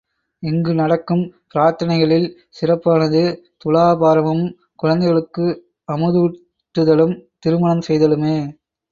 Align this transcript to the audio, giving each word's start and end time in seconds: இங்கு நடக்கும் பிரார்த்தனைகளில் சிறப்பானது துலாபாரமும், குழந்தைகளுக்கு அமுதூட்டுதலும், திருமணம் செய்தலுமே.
இங்கு 0.43 0.71
நடக்கும் 0.73 1.21
பிரார்த்தனைகளில் 1.51 2.25
சிறப்பானது 2.49 3.21
துலாபாரமும், 3.63 4.41
குழந்தைகளுக்கு 4.75 5.45
அமுதூட்டுதலும், 5.87 7.13
திருமணம் 7.39 7.85
செய்தலுமே. 7.89 8.35